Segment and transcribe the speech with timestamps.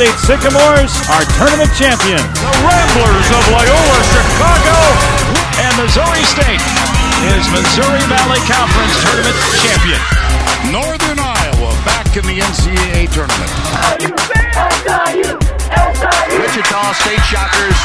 [0.00, 2.24] State Sycamores are tournament champions.
[2.40, 4.76] The Ramblers of Loyola, Chicago,
[5.60, 6.64] and Missouri State
[7.36, 10.00] is Missouri Valley Conference tournament champion.
[10.72, 13.52] Northern Iowa back in the NCAA tournament.
[16.32, 17.76] Wichita State Shockers,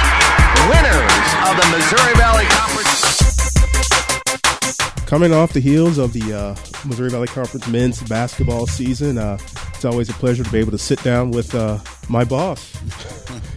[0.71, 2.84] winners of the Missouri Valley Conference.
[5.05, 9.37] Coming off the heels of the uh, Missouri Valley Conference men's basketball season, uh,
[9.75, 11.77] it's always a pleasure to be able to sit down with uh,
[12.09, 12.75] my boss,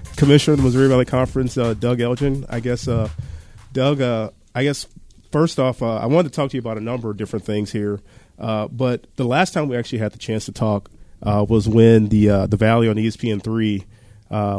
[0.16, 2.44] Commissioner of the Missouri Valley Conference, uh, Doug Elgin.
[2.50, 3.08] I guess, uh,
[3.72, 4.86] Doug, uh, I guess
[5.32, 8.00] first off, I wanted to talk to you about a number of different things here.
[8.36, 10.90] but the last time we actually had the chance to talk
[11.22, 13.86] was when the the Valley on ESPN three.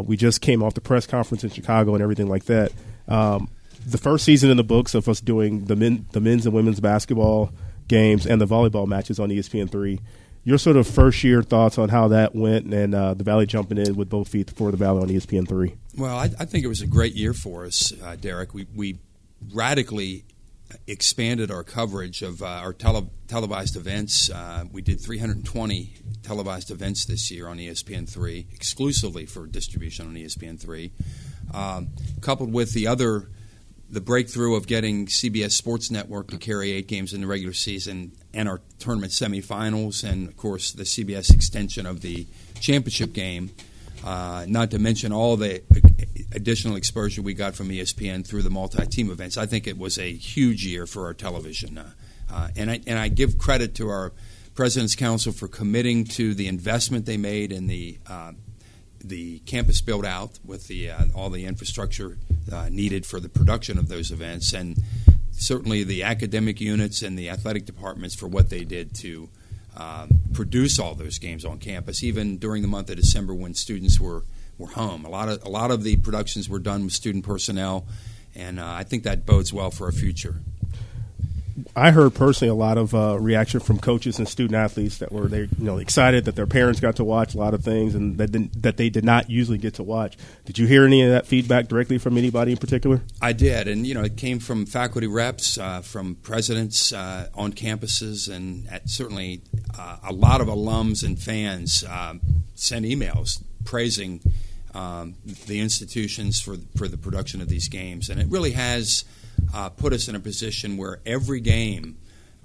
[0.06, 2.72] we just came off the press conference in Chicago and everything like that.
[3.08, 3.48] Um,
[3.86, 6.80] the first season in the books of us doing the men, the men's and women's
[6.80, 7.52] basketball
[7.88, 10.00] games and the volleyball matches on ESPN three.
[10.44, 13.78] Your sort of first year thoughts on how that went and uh, the Valley jumping
[13.78, 15.76] in with both feet for the Valley on ESPN three.
[15.98, 18.54] Well, I, I think it was a great year for us, uh, Derek.
[18.54, 19.00] We we
[19.54, 20.26] radically
[20.88, 24.30] expanded our coverage of uh, our tele- televised events.
[24.30, 30.92] Uh, we did 320 televised events this year on ESPN3, exclusively for distribution on ESPN3,
[31.54, 31.90] um,
[32.22, 33.30] coupled with the other
[33.92, 38.12] the breakthrough of getting CBS Sports Network to carry eight games in the regular season
[38.34, 42.28] and our tournament semifinals, and of course the CBS extension of the
[42.60, 43.52] championship game.
[44.06, 45.62] Uh, not to mention all the
[46.34, 49.38] additional exposure we got from ESPN through the multi-team events.
[49.38, 51.92] I think it was a huge year for our television, uh,
[52.32, 54.14] uh, and I and I give credit to our
[54.56, 58.34] President's Council for committing to the investment they made in the uh,
[59.04, 62.18] the campus built out with the uh, all the infrastructure
[62.52, 64.78] uh, needed for the production of those events, and
[65.32, 69.30] certainly the academic units and the athletic departments for what they did to
[69.78, 74.00] um, produce all those games on campus, even during the month of December when students
[74.00, 74.24] were
[74.58, 75.06] were home.
[75.06, 77.86] A lot of a lot of the productions were done with student personnel,
[78.36, 80.36] and uh, I think that bodes well for our future.
[81.76, 85.28] I heard personally a lot of uh, reaction from coaches and student athletes that were
[85.28, 88.18] they you know excited that their parents got to watch a lot of things and
[88.18, 88.32] that
[88.62, 90.18] that they did not usually get to watch.
[90.46, 93.02] Did you hear any of that feedback directly from anybody in particular?
[93.22, 97.54] I did, and you know it came from faculty reps, uh, from presidents uh, on
[97.54, 99.42] campuses, and certainly
[99.78, 102.22] uh, a lot of alums and fans um,
[102.56, 104.22] sent emails praising
[104.74, 105.16] um,
[105.48, 109.04] the institutions for for the production of these games, and it really has
[109.54, 111.98] uh, put us in a position where every game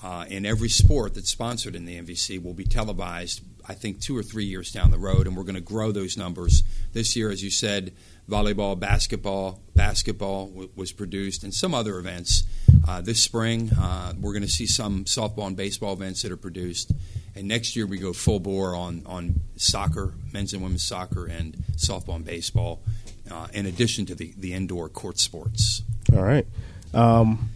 [0.03, 3.41] uh, in every sport that's sponsored in the MVC will be televised.
[3.67, 6.19] I think two or three years down the road, and we're going to grow those
[6.19, 6.63] numbers.
[6.93, 7.95] This year, as you said,
[8.29, 12.45] volleyball, basketball, basketball w- was produced, and some other events.
[12.87, 16.37] Uh, this spring, uh, we're going to see some softball and baseball events that are
[16.37, 16.93] produced.
[17.35, 21.55] And next year, we go full bore on, on soccer, men's and women's soccer, and
[21.77, 22.83] softball and baseball,
[23.31, 25.83] uh, in addition to the, the indoor court sports.
[26.13, 26.47] All right.
[26.95, 27.51] Um,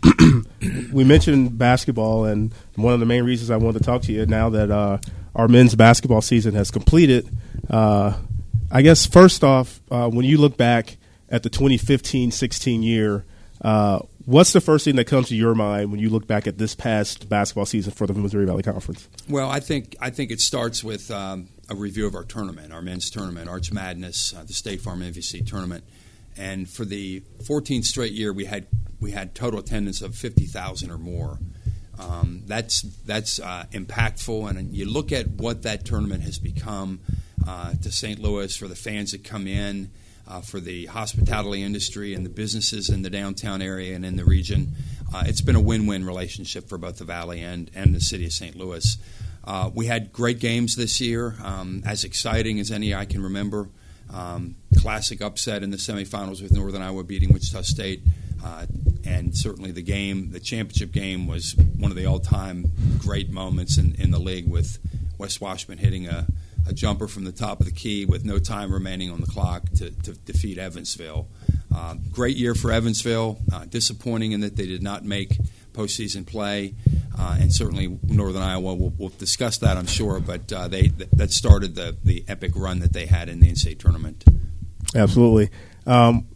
[0.92, 4.26] we mentioned basketball, and one of the main reasons I wanted to talk to you
[4.26, 4.98] now that uh,
[5.34, 7.28] our men's basketball season has completed.
[7.70, 8.14] Uh,
[8.70, 10.96] I guess first off, uh, when you look back
[11.30, 13.24] at the 2015-16 year,
[13.62, 16.58] uh, what's the first thing that comes to your mind when you look back at
[16.58, 19.08] this past basketball season for the Missouri Valley Conference?
[19.28, 22.82] Well, I think I think it starts with um, a review of our tournament, our
[22.82, 25.84] men's tournament, Arch Madness, uh, the State Farm MVC tournament,
[26.38, 28.66] and for the 14th straight year, we had
[29.00, 31.38] we had total attendance of 50,000 or more.
[31.98, 37.00] Um, that's that's uh, impactful, and you look at what that tournament has become
[37.46, 38.20] uh, to St.
[38.20, 39.90] Louis for the fans that come in,
[40.28, 44.24] uh, for the hospitality industry and the businesses in the downtown area and in the
[44.24, 44.72] region.
[45.12, 48.32] Uh, it's been a win-win relationship for both the Valley and and the city of
[48.32, 48.54] St.
[48.54, 48.98] Louis.
[49.42, 53.68] Uh, we had great games this year, um, as exciting as any I can remember.
[54.12, 58.02] Um, classic upset in the semifinals with Northern Iowa beating Wichita State.
[58.44, 58.66] Uh,
[59.04, 63.94] and certainly the game, the championship game, was one of the all-time great moments in,
[63.96, 64.78] in the league with
[65.18, 66.26] Wes Washburn hitting a,
[66.68, 69.68] a, jumper from the top of the key with no time remaining on the clock
[69.76, 71.26] to, to defeat Evansville.
[71.74, 73.38] Uh, great year for Evansville.
[73.52, 75.36] Uh, disappointing in that they did not make
[75.78, 76.74] postseason play,
[77.16, 78.74] uh, and certainly Northern Iowa.
[78.74, 80.18] We'll, we'll, discuss that, I'm sure.
[80.18, 83.78] But uh, they that started the the epic run that they had in the NCAA
[83.78, 84.24] tournament.
[84.94, 85.50] Absolutely.
[85.86, 86.26] Um,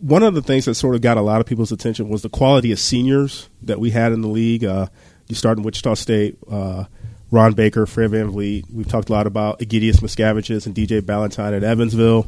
[0.00, 2.28] one of the things that sort of got a lot of people's attention was the
[2.28, 4.64] quality of seniors that we had in the league.
[4.64, 4.88] Uh,
[5.28, 6.84] you start in Wichita State, uh,
[7.30, 8.70] Ron Baker, Fred VanVleet.
[8.70, 12.26] We've talked a lot about Egidijus Mockevicius and DJ Balentine at Evansville.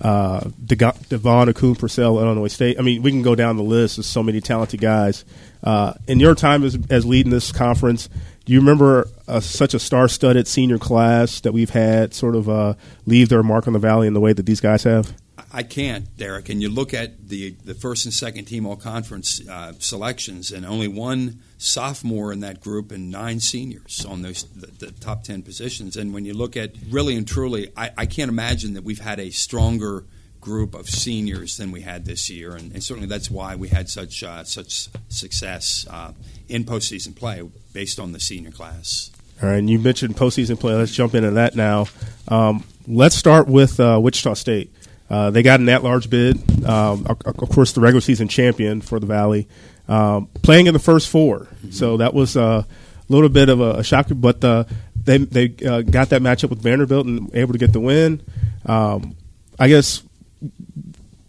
[0.00, 2.78] Uh, DeVaughn Akoon-Purcell, Illinois State.
[2.78, 3.96] I mean, we can go down the list.
[3.96, 5.24] There's so many talented guys.
[5.62, 8.08] Uh, in your time as, as leading this conference,
[8.44, 12.74] do you remember uh, such a star-studded senior class that we've had sort of uh,
[13.06, 15.14] leave their mark on the valley in the way that these guys have?
[15.52, 16.48] I can't, Derek.
[16.50, 20.66] And you look at the the first and second team all conference uh, selections, and
[20.66, 25.42] only one sophomore in that group and nine seniors on those the, the, top ten
[25.42, 25.96] positions.
[25.96, 29.18] And when you look at really and truly, I, I, can't imagine that we've had
[29.18, 30.04] a stronger
[30.40, 33.88] group of seniors than we had this year, and, and certainly that's why we had
[33.88, 36.12] such uh, such success uh,
[36.48, 37.42] in postseason play
[37.72, 39.10] based on the senior class.
[39.42, 40.74] All right, and you mentioned postseason play.
[40.74, 41.86] Let's jump into that now.
[42.26, 44.72] Um, let's start with uh, Wichita State.
[45.10, 46.64] Uh, they got an at-large bid.
[46.64, 49.48] Um, of course, the regular season champion for the Valley,
[49.88, 51.70] um, playing in the first 4 mm-hmm.
[51.70, 52.66] So that was a
[53.08, 54.64] little bit of a, shock, but uh,
[55.02, 58.22] they they uh, got that matchup with Vanderbilt and able to get the win.
[58.66, 59.16] Um,
[59.58, 60.02] I guess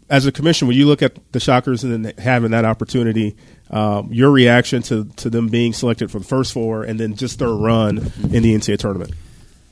[0.09, 3.37] as a commission, when you look at the Shockers and having that opportunity,
[3.69, 7.39] um, your reaction to, to them being selected for the first four and then just
[7.39, 7.97] their run
[8.31, 9.13] in the NCAA tournament.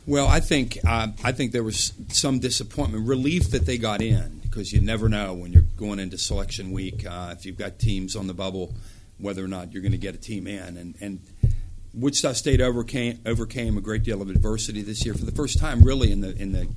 [0.08, 4.40] Well, I think uh, I think there was some disappointment, relief that they got in
[4.44, 8.16] because you never know when you're going into selection week uh, if you've got teams
[8.16, 8.74] on the bubble
[9.20, 10.78] whether or not you're going to get a team in.
[10.78, 11.20] And, and
[12.38, 16.12] State overcame overcame a great deal of adversity this year for the first time, really
[16.12, 16.70] in the in the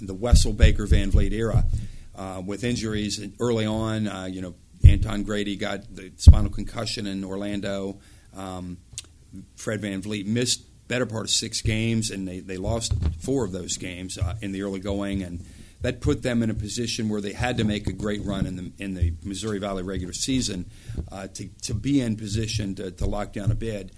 [0.00, 1.64] in the Wessel Baker VanVleet era,
[2.16, 4.08] uh, with injuries early on.
[4.08, 4.54] Uh, you know,
[4.84, 8.00] Anton Grady got the spinal concussion in Orlando.
[8.36, 8.78] Um,
[9.54, 13.76] Fred VanVleet missed better part of six games, and they, they lost four of those
[13.76, 15.44] games uh, in the early going, and
[15.82, 18.56] that put them in a position where they had to make a great run in
[18.56, 20.64] the in the Missouri Valley regular season
[21.12, 23.92] uh, to to be in position to, to lock down a bid.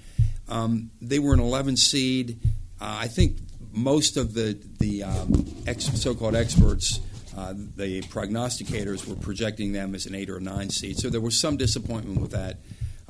[0.49, 2.39] Um, they were an 11 seed.
[2.81, 3.39] Uh, I think
[3.73, 7.01] most of the the um, ex, so-called experts.
[7.37, 11.21] Uh, the prognosticators were projecting them as an eight or a nine seed, so there
[11.21, 12.57] was some disappointment with that.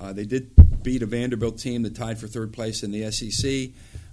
[0.01, 0.51] Uh, they did
[0.87, 3.71] beat a Vanderbilt team that tied for third place in the SEC.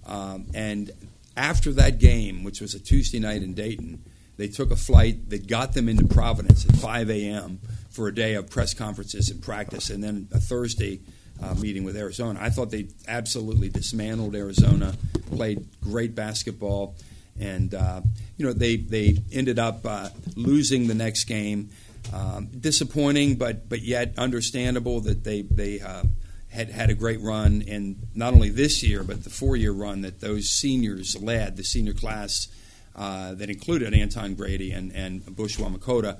[0.08, 0.90] Um, and
[1.38, 4.04] after that game, which was a Tuesday night in Dayton,
[4.38, 7.60] they took a flight that got them into Providence at 5 a.m.
[7.92, 11.00] for a day of press conferences and practice, and then a Thursday
[11.44, 12.40] uh, meeting with Arizona.
[12.42, 14.96] I thought they absolutely dismantled Arizona,
[15.28, 16.96] played great basketball,
[17.40, 18.02] and uh,
[18.38, 21.70] you know they they ended up uh, losing the next game.
[22.12, 26.04] Um, disappointing, but but yet understandable that they they uh,
[26.54, 30.02] had had a great run in not only this year but the four year run
[30.02, 32.48] that those seniors led, the senior class
[32.96, 36.20] uh, that included Anton Grady and and Bush Wamukota.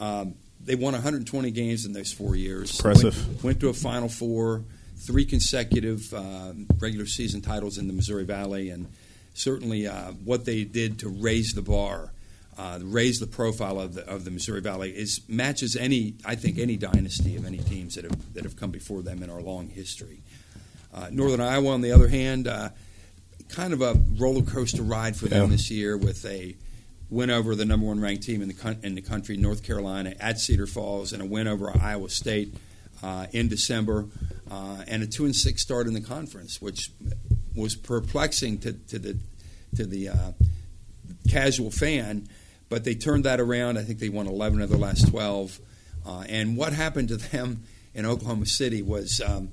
[0.00, 0.34] Um,
[0.64, 2.78] they won 120 games in those four years.
[2.78, 3.26] Impressive.
[3.26, 4.62] Went, went to a Final Four,
[4.96, 8.86] three consecutive uh, regular season titles in the Missouri Valley, and
[9.34, 12.12] certainly uh, what they did to raise the bar
[12.58, 16.58] uh, raise the profile of the, of the Missouri Valley is matches any I think
[16.58, 19.68] any dynasty of any teams that have that have come before them in our long
[19.68, 20.22] history.
[20.94, 22.68] Uh, Northern Iowa, on the other hand, uh,
[23.48, 25.56] kind of a roller coaster ride for them yeah.
[25.56, 26.54] this year with a
[27.08, 30.38] win over the number one ranked team in the in the country, North Carolina, at
[30.38, 32.54] Cedar Falls, and a win over Iowa State
[33.02, 34.06] uh, in December,
[34.50, 36.90] uh, and a two and six start in the conference, which
[37.54, 39.18] was perplexing to, to the
[39.76, 40.32] to the uh,
[41.28, 42.28] casual fan
[42.72, 43.76] but they turned that around.
[43.76, 45.60] I think they won 11 of the last 12.
[46.06, 49.50] Uh, and what happened to them in Oklahoma City was um,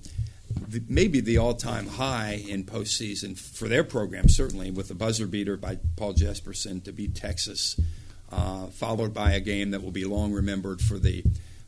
[0.69, 5.57] the, maybe the all-time high in postseason for their program, certainly with the buzzer beater
[5.57, 7.77] by Paul Jesperson to beat Texas,
[8.31, 11.21] uh, followed by a game that will be long remembered for the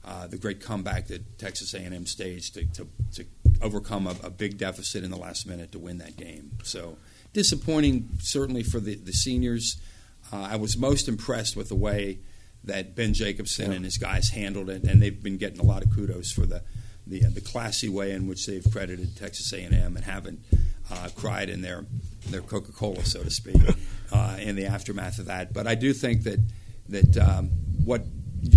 [0.06, 3.26] uh, the great comeback that Texas A&M staged to, to, to
[3.62, 6.58] overcome a, a, big deficit in the last minute to win that game.
[6.64, 6.98] So
[7.34, 9.80] disappointing, certainly for the, the seniors.
[10.32, 12.20] Uh, I was most impressed with the way
[12.64, 13.78] that Ben Jacobson yeah.
[13.78, 16.64] and his guys handled it, and they've been getting a lot of kudos for the
[17.08, 20.40] the, uh, the classy way in which they've credited Texas A&M and haven't
[20.92, 21.86] uh, cried in their
[22.30, 23.56] their Coca Cola, so to speak,
[24.12, 25.54] uh, in the aftermath of that.
[25.54, 26.40] But I do think that
[26.90, 27.50] that um,
[27.84, 28.04] what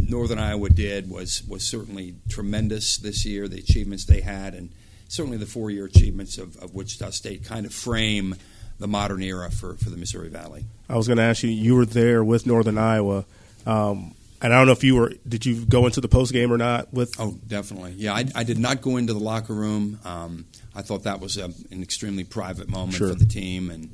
[0.09, 3.49] Northern Iowa did was was certainly tremendous this year.
[3.49, 4.71] The achievements they had, and
[5.09, 8.35] certainly the four year achievements of, of Wichita State, kind of frame
[8.79, 10.65] the modern era for, for the Missouri Valley.
[10.89, 13.25] I was going to ask you, you were there with Northern Iowa.
[13.67, 16.53] Um, and I don't know if you were, did you go into the post game
[16.53, 16.93] or not?
[16.93, 18.13] With oh, definitely, yeah.
[18.13, 19.99] I, I, did not go into the locker room.
[20.05, 23.09] Um, I thought that was a, an extremely private moment sure.
[23.09, 23.91] for the team, and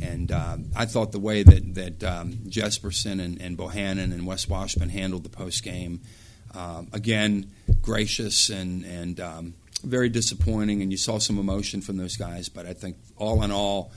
[0.00, 4.48] and uh, I thought the way that that um, Jesperson and, and, Bohannon and Wes
[4.48, 6.00] Washburn handled the post game,
[6.54, 7.50] um, again,
[7.82, 12.48] gracious and and um, very disappointing, and you saw some emotion from those guys.
[12.48, 13.92] But I think all in all,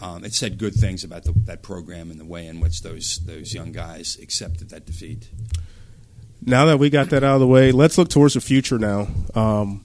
[0.00, 3.20] um, it said good things about the, that program and the way in which those
[3.26, 5.28] those young guys accepted that defeat.
[6.44, 9.08] Now that we got that out of the way, let's look towards the future now.
[9.34, 9.84] Um,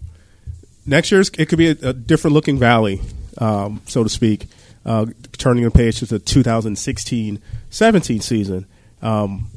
[0.85, 3.01] next year's it could be a, a different looking valley,
[3.39, 4.47] um, so to speak.
[4.85, 8.65] Uh, turning the page to the 2016-17 season.
[9.01, 9.47] Um,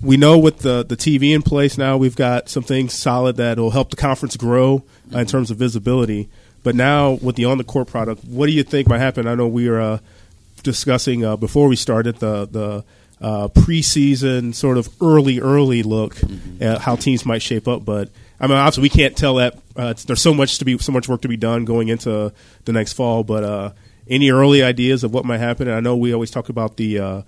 [0.00, 3.58] we know with the the TV in place now, we've got some things solid that
[3.58, 6.30] will help the conference grow uh, in terms of visibility.
[6.62, 9.26] But now with the on the court product, what do you think might happen?
[9.26, 9.98] I know we were uh,
[10.62, 12.84] discussing uh, before we started the the
[13.20, 16.62] uh, preseason sort of early early look mm-hmm.
[16.62, 19.94] at how teams might shape up, but I mean obviously we can't tell that uh,
[20.06, 22.32] there's so much to be so much work to be done going into
[22.64, 23.24] the next fall.
[23.24, 23.72] But uh,
[24.08, 25.68] any early ideas of what might happen?
[25.68, 27.22] And I know we always talk about the uh,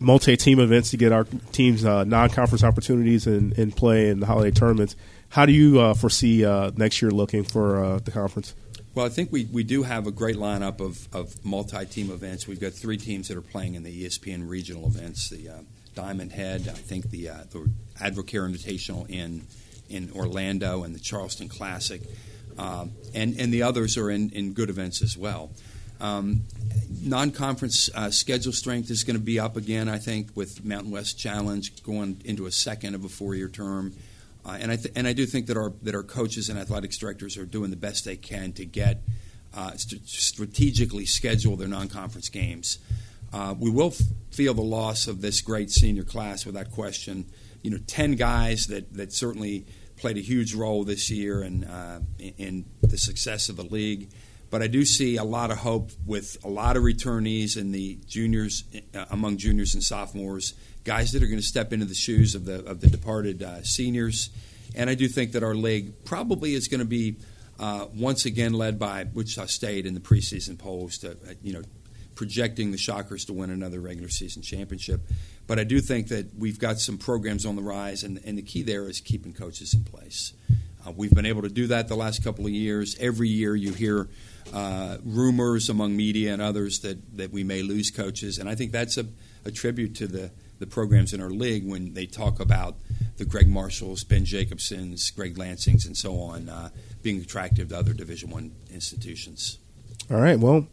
[0.00, 4.50] multi-team events to get our teams uh, non-conference opportunities in, in play in the holiday
[4.50, 4.96] tournaments.
[5.28, 8.54] How do you uh, foresee uh, next year looking for uh, the conference?
[8.94, 12.46] Well, I think we, we do have a great lineup of, of multi-team events.
[12.46, 15.58] We've got three teams that are playing in the ESPN regional events: the uh,
[15.96, 17.68] Diamond Head, I think the uh, the
[18.00, 19.46] Advocare Invitational in
[19.88, 22.02] in Orlando, and the Charleston Classic,
[22.56, 25.50] and and the others are in, in good events as well.
[26.00, 26.42] Um,
[27.02, 31.18] non-conference uh, schedule strength is going to be up again, I think, with Mountain West
[31.18, 33.94] Challenge going into a second of a four-year term.
[34.44, 36.98] Uh, and I th- and I do think that our that our coaches and athletics
[36.98, 39.02] directors are doing the best they can to get
[39.54, 42.78] uh, st- strategically schedule their non-conference games.
[43.32, 47.26] Uh, we will f- feel the loss of this great senior class without question.
[47.62, 49.64] You know, ten guys that that certainly
[49.96, 54.10] played a huge role this year in uh, in the success of the league.
[54.54, 57.98] But I do see a lot of hope with a lot of returnees and the
[58.06, 58.62] juniors,
[58.94, 62.44] uh, among juniors and sophomores, guys that are going to step into the shoes of
[62.44, 64.30] the of the departed uh, seniors.
[64.76, 67.16] And I do think that our league probably is going to be
[67.58, 71.62] uh, once again led by Wichita State in the preseason polls to uh, you know
[72.14, 75.00] projecting the Shockers to win another regular season championship.
[75.48, 78.42] But I do think that we've got some programs on the rise, and, and the
[78.42, 80.32] key there is keeping coaches in place.
[80.86, 82.96] Uh, we've been able to do that the last couple of years.
[83.00, 84.08] Every year you hear
[84.52, 88.72] uh, rumors among media and others that, that we may lose coaches, and I think
[88.72, 89.06] that's a,
[89.44, 92.76] a tribute to the, the programs in our league when they talk about
[93.16, 96.70] the Greg Marshalls, Ben Jacobsons, Greg Lansings, and so on uh,
[97.02, 99.58] being attractive to other Division One institutions.
[100.10, 100.38] All right.
[100.38, 100.66] Well,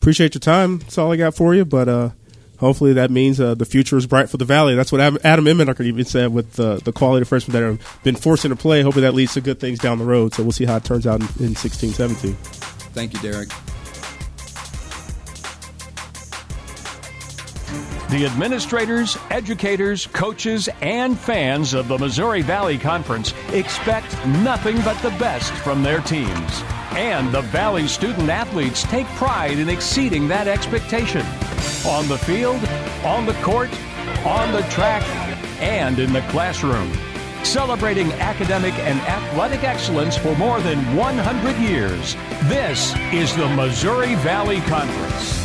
[0.00, 0.78] appreciate your time.
[0.78, 1.64] That's all I got for you.
[1.64, 2.10] But uh,
[2.58, 4.74] hopefully that means uh, the future is bright for the Valley.
[4.74, 8.16] That's what Adam Emmenecker even said with uh, the quality of freshmen that have been
[8.16, 8.82] forced into play.
[8.82, 10.34] Hopefully that leads to good things down the road.
[10.34, 12.34] So we'll see how it turns out in, in 16 17.
[12.94, 13.48] Thank you, Derek.
[18.10, 25.10] The administrators, educators, coaches, and fans of the Missouri Valley Conference expect nothing but the
[25.18, 26.62] best from their teams.
[26.92, 31.26] And the Valley student athletes take pride in exceeding that expectation.
[31.86, 32.62] On the field,
[33.04, 33.70] on the court,
[34.24, 35.02] on the track,
[35.60, 36.92] and in the classroom
[37.44, 42.14] celebrating academic and athletic excellence for more than 100 years.
[42.44, 45.43] This is the Missouri Valley Conference.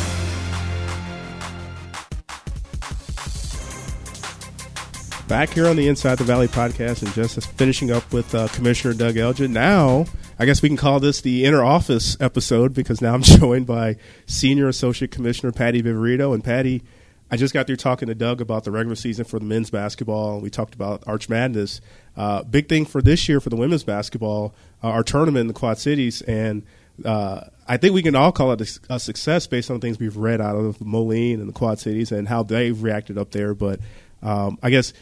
[5.30, 8.94] Back here on the Inside the Valley podcast, and just finishing up with uh, Commissioner
[8.94, 9.52] Doug Elgin.
[9.52, 10.06] Now,
[10.40, 13.94] I guess we can call this the inner office episode because now I'm joined by
[14.26, 16.34] Senior Associate Commissioner Patty Viverito.
[16.34, 16.82] And Patty,
[17.30, 20.40] I just got through talking to Doug about the regular season for the men's basketball.
[20.40, 21.80] We talked about Arch Madness.
[22.16, 25.54] Uh, big thing for this year for the women's basketball, uh, our tournament in the
[25.54, 26.64] Quad Cities, and
[27.04, 30.40] uh, I think we can all call it a, success based on things we've read
[30.40, 33.54] out of Moline and the Quad Cities and how they've reacted up there.
[33.54, 33.78] But
[34.22, 34.92] um, I guess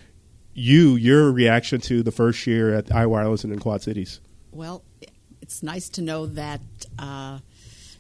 [0.58, 4.20] you, your reaction to the first year at iWireless and in Quad Cities.
[4.52, 4.82] Well,
[5.40, 6.60] it's nice to know that
[6.98, 7.38] uh,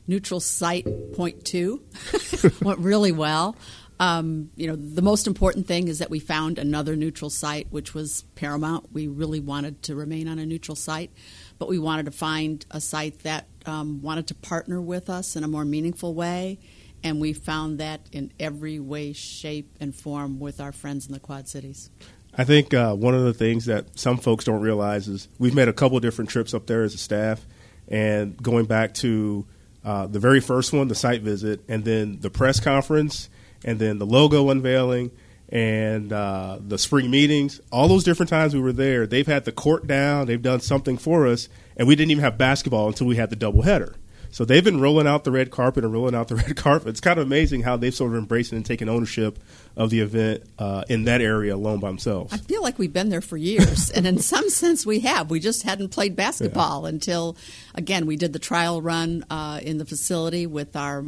[0.06, 1.82] neutral site point two
[2.62, 3.56] went really well.
[4.00, 7.94] Um, you know, the most important thing is that we found another neutral site, which
[7.94, 8.92] was paramount.
[8.92, 11.10] We really wanted to remain on a neutral site,
[11.58, 15.42] but we wanted to find a site that um, wanted to partner with us in
[15.42, 16.58] a more meaningful way,
[17.02, 21.20] and we found that in every way, shape, and form with our friends in the
[21.20, 21.90] Quad Cities.
[22.38, 25.66] I think uh, one of the things that some folks don't realize is we've made
[25.66, 27.44] a couple different trips up there as a staff,
[27.88, 29.44] and going back to
[29.84, 33.28] uh, the very first one, the site visit, and then the press conference
[33.64, 35.10] and then the logo unveiling
[35.48, 39.52] and uh, the spring meetings, all those different times we were there, they've had the
[39.52, 43.16] court down, they've done something for us, and we didn't even have basketball until we
[43.16, 43.94] had the doubleheader.
[44.30, 46.88] So they've been rolling out the red carpet and rolling out the red carpet.
[46.88, 49.38] It's kind of amazing how they've sort of embraced and taken ownership
[49.76, 52.32] of the event uh, in that area alone by themselves.
[52.32, 55.30] I feel like we've been there for years, and in some sense we have.
[55.30, 56.90] We just hadn't played basketball yeah.
[56.90, 57.36] until,
[57.74, 61.04] again, we did the trial run uh, in the facility with our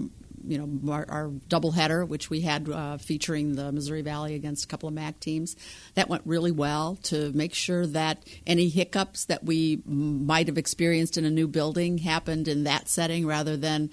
[0.47, 4.69] you know, our, our doubleheader, which we had uh, featuring the Missouri Valley against a
[4.69, 5.57] couple of MAC teams,
[5.95, 11.17] that went really well to make sure that any hiccups that we might have experienced
[11.19, 13.91] in a new building happened in that setting rather than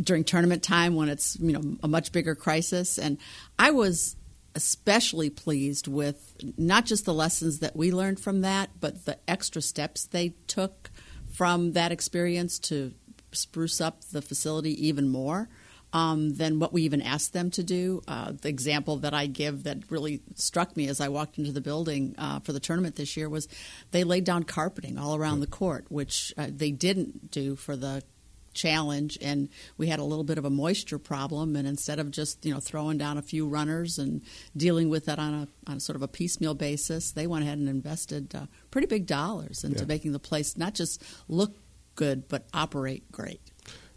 [0.00, 2.98] during tournament time when it's you know a much bigger crisis.
[2.98, 3.18] And
[3.58, 4.16] I was
[4.54, 9.60] especially pleased with not just the lessons that we learned from that, but the extra
[9.60, 10.90] steps they took
[11.32, 12.94] from that experience to
[13.32, 15.48] spruce up the facility even more.
[15.94, 18.02] Um, than what we even asked them to do.
[18.08, 21.60] Uh, the example that I give that really struck me as I walked into the
[21.60, 23.46] building uh, for the tournament this year was
[23.92, 28.02] they laid down carpeting all around the court, which uh, they didn't do for the
[28.54, 32.44] challenge and we had a little bit of a moisture problem and instead of just
[32.46, 34.22] you know throwing down a few runners and
[34.56, 37.68] dealing with that on a on sort of a piecemeal basis they went ahead and
[37.68, 39.86] invested uh, pretty big dollars into yeah.
[39.86, 41.56] making the place not just look
[41.96, 43.40] good but operate great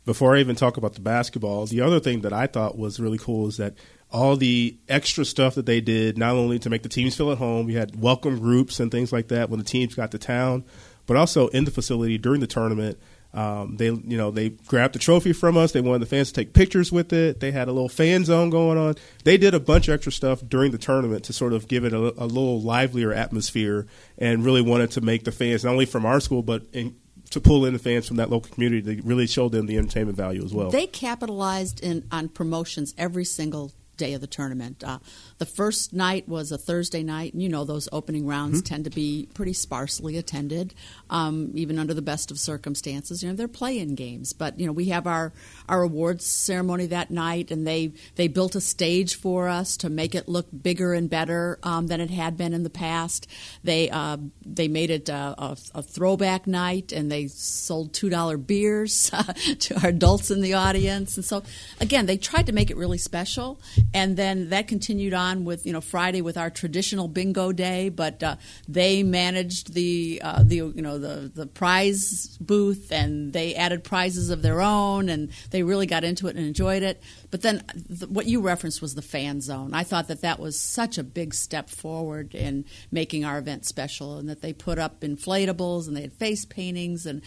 [0.08, 3.20] before I even talk about the basketball the other thing that I thought was really
[3.20, 3.76] cool is that
[4.10, 7.38] all the extra stuff that they did not only to make the teams feel at
[7.38, 10.64] home we had welcome groups and things like that when the teams got to town
[11.06, 12.98] but also in the facility during the tournament
[13.34, 15.72] um, they, you know, they grabbed the trophy from us.
[15.72, 17.40] They wanted the fans to take pictures with it.
[17.40, 18.96] They had a little fan zone going on.
[19.26, 21.94] They did a bunch of extra stuff during the tournament to sort of give it
[21.94, 23.86] a, a little livelier atmosphere,
[24.18, 26.96] and really wanted to make the fans not only from our school but in,
[27.32, 30.18] to pull in the fans from that local community to really show them the entertainment
[30.18, 30.70] value as well.
[30.70, 34.84] They capitalized in on promotions every single day of the tournament.
[34.84, 35.00] Uh,
[35.38, 38.74] the first night was a Thursday night, and you know those opening rounds mm-hmm.
[38.74, 40.74] tend to be pretty sparsely attended,
[41.10, 43.22] um, even under the best of circumstances.
[43.22, 45.34] You know they're playing games, but you know we have our
[45.68, 50.16] our awards ceremony that night, and they they built a stage for us to make
[50.16, 53.28] it look bigger and better um, than it had been in the past.
[53.64, 58.38] They uh, they made it a, a, a, throwback night, and they sold two dollar
[58.38, 59.12] beers
[59.60, 61.44] to our adults in the audience, and so
[61.80, 63.60] again they tried to make it really special,
[63.94, 68.22] and then that continued on with you know Friday with our traditional bingo day, but
[68.22, 68.36] uh,
[68.68, 74.30] they managed the uh, the you know the the prize booth and they added prizes
[74.30, 77.02] of their own and they really got into it and enjoyed it.
[77.32, 79.74] But then the, what you referenced was the fan zone.
[79.74, 84.18] I thought that that was such a big step forward in making our event special,
[84.18, 87.22] and that they put up inflatables and they had face paintings and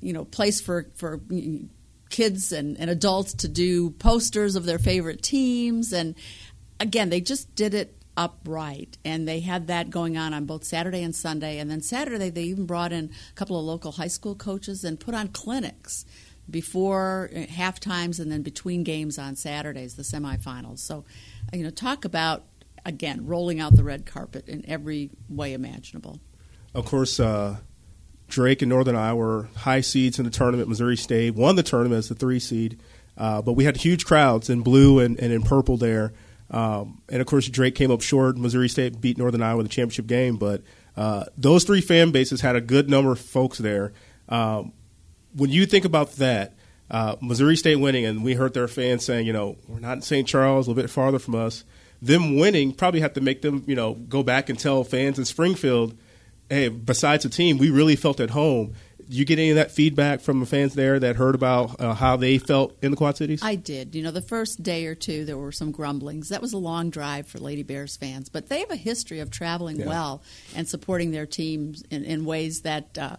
[0.00, 1.20] you know place for for
[2.14, 5.92] kids and, and adults to do posters of their favorite teams.
[5.92, 6.14] And
[6.78, 8.98] again, they just did it upright.
[9.04, 11.58] And they had that going on on both Saturday and Sunday.
[11.58, 15.00] And then Saturday they even brought in a couple of local high school coaches and
[15.00, 16.06] put on clinics
[16.48, 20.78] before uh, half times and then between games on Saturdays the semifinals.
[20.78, 21.04] So
[21.52, 22.44] you know talk about
[22.84, 26.20] again rolling out the red carpet in every way imaginable.
[26.74, 27.56] Of course uh,
[28.28, 32.08] Drake and Northern Iowa high seeds in the tournament Missouri State won the tournament as
[32.08, 32.78] the three seed
[33.16, 36.12] uh, but we had huge crowds in blue and, and in purple there
[36.50, 38.36] um, and of course, Drake came up short.
[38.36, 40.62] Missouri State beat Northern Iowa in the championship game, but
[40.96, 43.92] uh, those three fan bases had a good number of folks there.
[44.28, 44.72] Um,
[45.34, 46.54] when you think about that,
[46.90, 50.02] uh, Missouri State winning, and we heard their fans saying, you know, we're not in
[50.02, 50.28] St.
[50.28, 51.64] Charles, a little bit farther from us.
[52.00, 55.24] Them winning probably have to make them, you know, go back and tell fans in
[55.24, 55.96] Springfield,
[56.48, 58.74] hey, besides the team, we really felt at home
[59.08, 62.16] you get any of that feedback from the fans there that heard about uh, how
[62.16, 63.42] they felt in the Quad Cities?
[63.42, 63.94] I did.
[63.94, 66.28] You know, the first day or two, there were some grumblings.
[66.28, 69.30] That was a long drive for Lady Bears fans, but they have a history of
[69.30, 69.86] traveling yeah.
[69.86, 70.22] well
[70.54, 72.96] and supporting their teams in, in ways that.
[72.98, 73.16] Uh,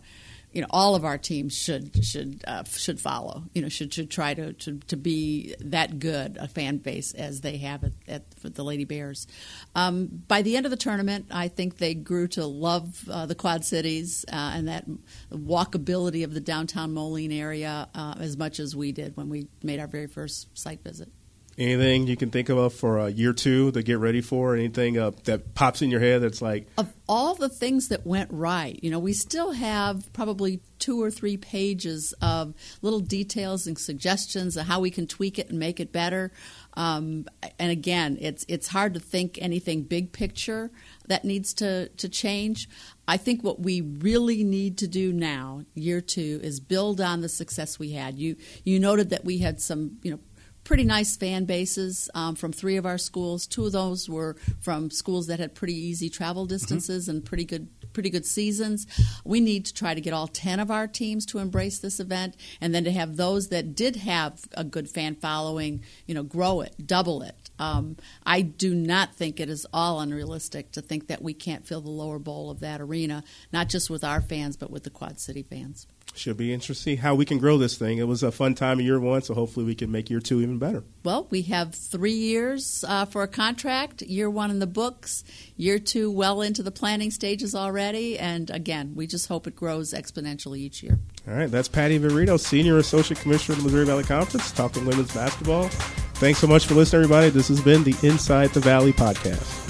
[0.56, 3.44] you know all of our teams should should uh, should follow.
[3.54, 7.42] You know should should try to, to, to be that good a fan base as
[7.42, 9.28] they have at, at the Lady Bears.
[9.76, 13.36] Um, by the end of the tournament, I think they grew to love uh, the
[13.36, 14.86] Quad Cities uh, and that
[15.30, 19.82] walkability of the downtown Moline area uh, as much as we did when we made
[19.82, 21.10] our very first site visit.
[21.58, 24.56] Anything you can think of for uh, year two to get ready for?
[24.56, 28.30] Anything uh, that pops in your head that's like of all the things that went
[28.32, 28.78] right.
[28.84, 34.58] You know, we still have probably two or three pages of little details and suggestions
[34.58, 36.34] of how we can tweak it and make it better.
[36.74, 37.26] Um,
[37.58, 40.72] and again, it's it's hard to think anything big picture
[41.08, 42.68] that needs to to change.
[43.08, 47.30] I think what we really need to do now, year two, is build on the
[47.30, 48.18] success we had.
[48.20, 50.20] You you noted that we had some you know
[50.66, 53.48] pretty nice fan bases um, from three of our schools.
[53.48, 56.56] Two of those were from schools that had pretty easy travel mm-hmm.
[56.56, 57.18] distances mm-hmm.
[57.18, 58.86] and pretty good pretty good seasons.
[59.24, 62.36] We need to try to get all 10 of our teams to embrace this event
[62.62, 66.62] and then to have those that did have a good fan following, you know, grow
[66.62, 67.50] it, double it.
[67.58, 71.82] Um, I do not think it is all unrealistic to think that we can't fill
[71.82, 75.20] the lower bowl of that arena, not just with our fans, but with the Quad
[75.20, 75.88] City fans.
[76.14, 77.98] Should be interesting how we can grow this thing.
[77.98, 80.40] It was a fun time in year one, so hopefully we can make year two
[80.40, 80.86] even better.
[81.04, 84.02] Well, we have three years uh, for a contract.
[84.02, 85.26] Year one in the books,
[85.58, 89.94] year two well into the planning stages already, and again, we just hope it grows
[89.94, 90.98] exponentially each year.
[91.28, 95.14] All right, that's Patty Viverito, Senior Associate Commissioner of the Missouri Valley Conference, talking women's
[95.14, 95.70] basketball.
[96.16, 97.30] Thanks so much for listening, everybody.
[97.30, 99.65] This has been the Inside the Valley podcast.